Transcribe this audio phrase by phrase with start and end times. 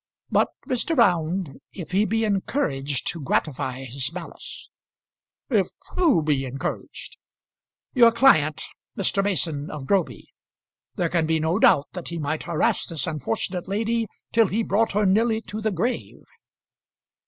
[0.31, 0.97] But, Mr.
[0.97, 4.71] Round, if he be encouraged to gratify his malice"
[5.51, 7.19] "If who be encouraged?"
[7.93, 8.63] "Your client,
[8.97, 9.23] Mr.
[9.23, 10.29] Mason of Groby;
[10.95, 14.93] there can be no doubt that he might harass this unfortunate lady till he brought
[14.93, 16.23] her nearly to the grave."